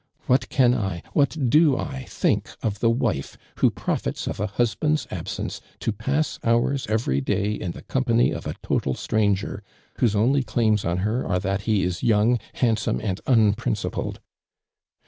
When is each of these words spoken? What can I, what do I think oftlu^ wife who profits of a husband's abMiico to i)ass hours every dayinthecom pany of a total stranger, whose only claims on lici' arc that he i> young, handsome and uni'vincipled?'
What 0.25 0.49
can 0.49 0.73
I, 0.73 1.03
what 1.13 1.37
do 1.47 1.77
I 1.77 2.05
think 2.05 2.49
oftlu^ 2.63 2.95
wife 2.95 3.37
who 3.57 3.69
profits 3.69 4.25
of 4.25 4.39
a 4.39 4.47
husband's 4.47 5.05
abMiico 5.11 5.61
to 5.79 5.91
i)ass 5.93 6.39
hours 6.43 6.87
every 6.87 7.21
dayinthecom 7.21 8.05
pany 8.05 8.33
of 8.35 8.47
a 8.47 8.55
total 8.63 8.95
stranger, 8.95 9.61
whose 9.99 10.15
only 10.15 10.41
claims 10.41 10.83
on 10.85 10.97
lici' 10.97 11.29
arc 11.31 11.43
that 11.43 11.61
he 11.69 11.85
i> 11.85 11.91
young, 12.01 12.39
handsome 12.55 12.99
and 12.99 13.23
uni'vincipled?' 13.25 14.17